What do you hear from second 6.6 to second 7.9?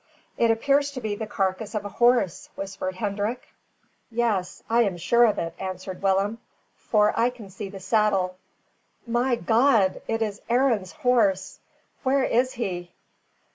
"for I can see the